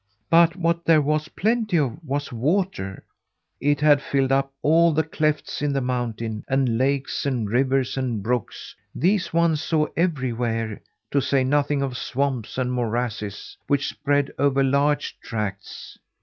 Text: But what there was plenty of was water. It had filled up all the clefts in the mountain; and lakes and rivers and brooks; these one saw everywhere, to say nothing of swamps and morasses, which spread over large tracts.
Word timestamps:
But 0.31 0.55
what 0.55 0.83
there 0.85 0.99
was 0.99 1.27
plenty 1.27 1.77
of 1.77 2.03
was 2.03 2.33
water. 2.33 3.03
It 3.59 3.81
had 3.81 4.01
filled 4.01 4.31
up 4.31 4.51
all 4.63 4.93
the 4.93 5.03
clefts 5.03 5.61
in 5.61 5.73
the 5.73 5.79
mountain; 5.79 6.43
and 6.47 6.75
lakes 6.79 7.23
and 7.23 7.47
rivers 7.47 7.97
and 7.97 8.23
brooks; 8.23 8.75
these 8.95 9.31
one 9.31 9.57
saw 9.57 9.85
everywhere, 9.95 10.81
to 11.11 11.21
say 11.21 11.43
nothing 11.43 11.83
of 11.83 11.97
swamps 11.99 12.57
and 12.57 12.73
morasses, 12.73 13.55
which 13.67 13.89
spread 13.89 14.31
over 14.39 14.63
large 14.63 15.19
tracts. 15.19 15.99